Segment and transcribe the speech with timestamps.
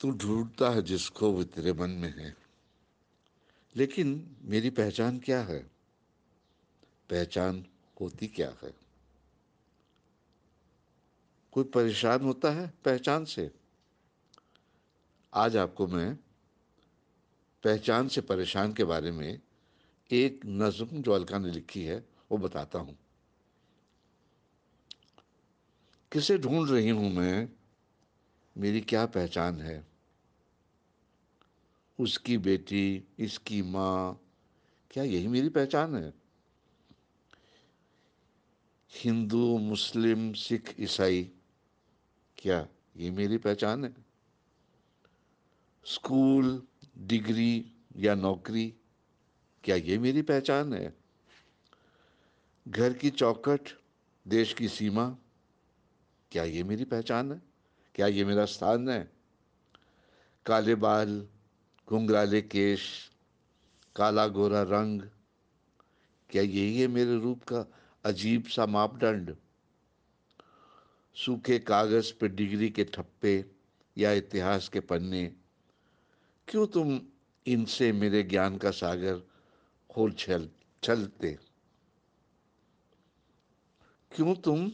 [0.00, 2.36] तू ढूंढता है जिसको वो तेरे मन में है।
[3.76, 5.58] लेकिन मेरी पहचान क्या है?
[7.10, 7.66] पहचान
[8.00, 8.74] होती क्या है?
[11.52, 13.50] कोई परेशान होता है पहचान से?
[15.34, 16.16] आज आपको मैं
[17.64, 19.40] पहचान से परेशान के बारे में
[20.12, 22.98] एक नज्म जो अलका ने लिखी है, वो बताता हूँ।
[26.12, 27.57] किसे ढूंढ रही हूँ मैं?
[28.58, 29.86] मेरी क्या पहचान है?
[32.00, 34.20] उसकी बेटी, इसकी माँ,
[34.90, 36.14] क्या यही मेरी पहचान है?
[38.90, 41.30] हिंदू, मुस्लिम, सिख, ईसाई,
[42.38, 43.94] क्या ये मेरी पहचान है?
[45.84, 46.66] स्कूल,
[46.98, 48.74] डिग्री या नौकरी,
[49.64, 50.94] क्या ये मेरी पहचान है?
[52.68, 53.60] घर की चौकट
[54.28, 55.16] देश की सीमा,
[56.32, 57.48] क्या ये मेरी पहचान है?
[57.98, 59.10] क्या ये मेरा स्थान है?
[60.46, 61.26] काले बाल
[61.88, 63.10] घुंघराले केश,
[63.96, 65.02] काला गोरा रंग,
[66.30, 67.64] क्या यही है मेरे रूप का
[68.04, 69.34] अजीब सा मापदंड?
[71.16, 73.34] सूखे कागज़ पर डिग्री के ठप्पे
[73.96, 75.26] या इतिहास के पन्ने,
[76.48, 77.00] क्यों तुम
[77.46, 79.20] इनसे मेरे ज्ञान का सागर
[79.90, 80.48] खोल छल,
[80.82, 81.38] छलते?
[84.12, 84.70] क्यों तुम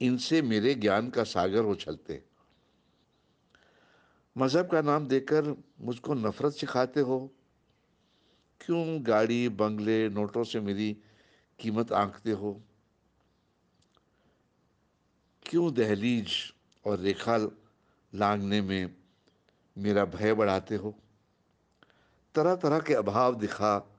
[0.00, 2.35] इनसे मेरे ज्ञान का सागर हो छलते?
[4.38, 7.32] मज़हब का नाम देकर मुझको नफ़रत सिखाते हो?
[8.60, 10.96] क्यों गाड़ी, बंगले, नोटों से मेरी
[11.58, 12.62] कीमत आंकते हो?
[15.42, 16.28] क्यों दहलीज
[16.84, 17.36] और रेखा
[18.14, 18.94] लांगने में
[19.78, 20.98] मेरा भय बढ़ाते हो?
[22.34, 23.90] तरह तरह के अभाव दिखा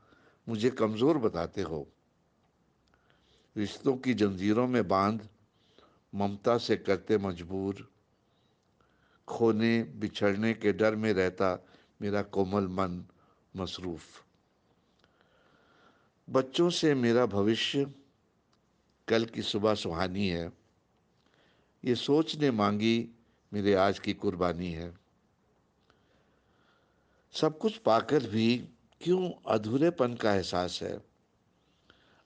[0.50, 1.88] मुझे कमज़ोर बताते हो।
[3.58, 5.30] रिश्तों की जंजीरों में बाँध
[6.16, 7.97] ममता से करते मजबूर
[9.28, 11.66] खोने, बिछड़ने के डर में रहता
[12.02, 13.06] मेरा कोमल मन
[13.56, 14.24] मसरूफ।
[16.30, 17.94] बच्चों से मेरा भविष्य
[19.08, 20.52] कल की सुबह सुहानी है।
[21.86, 23.10] ये सोचने मांगी
[23.54, 24.98] मेरे आज की कुर्बानी है।
[27.34, 28.70] सब कुछ पाकर भी
[29.02, 31.02] क्यों अधूरेपन का एहसास है?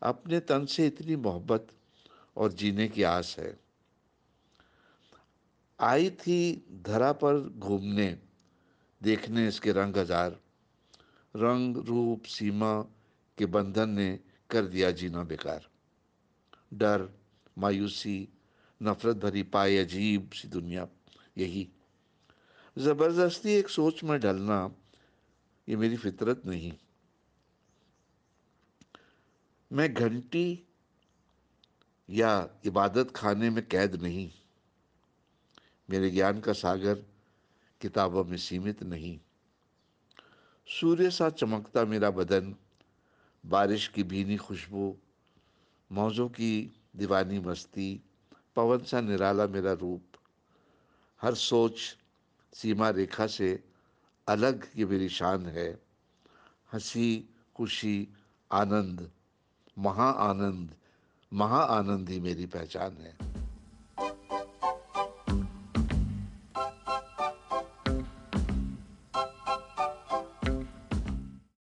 [0.02, 1.68] अपने तन से इतनी मोहब्बत
[2.38, 3.60] और जीने की आस है।
[5.82, 8.18] आई थी धरा पर घूमने,
[9.02, 10.40] देखने इसके रंग हज़ार।
[11.36, 12.82] रंग, रूप, सीमा
[13.38, 14.20] के बंधन ने
[14.50, 15.68] कर दिया जीना बेकार।
[16.74, 17.08] डर,
[17.58, 18.28] मायूसी,
[18.82, 20.88] नफरत भरी पाए अजीब सी दुनिया,
[21.38, 21.68] यही।
[22.78, 24.60] ज़बरदस्ती एक सोच में ढलना,
[25.68, 26.72] ये मेरी फितरत नहीं।
[29.72, 30.68] मैं घंटी
[32.10, 32.32] या
[32.66, 34.30] इबादत खाने में कैद नहीं।
[35.90, 36.96] मेरे ज्ञान का सागर
[37.82, 39.20] किताबों में सीमित नहीं।
[40.68, 42.56] सूर्य सा चमकता मेरा बदन,
[43.46, 44.98] बारिश की भीनी खुशबू,
[45.92, 48.02] मौजों की दीवानी मस्ती,
[48.56, 50.04] पवन सा निराला मेरा रूप।
[51.22, 51.98] हर सोच
[52.54, 53.64] सीमा रेखा से
[54.28, 55.82] अलग ये मेरी शान है।
[56.74, 58.08] हँसी, खुशी,
[58.52, 59.12] आनंद,
[59.78, 60.76] महा आनंद
[61.34, 63.31] महा आनंद ही मेरी पहचान है।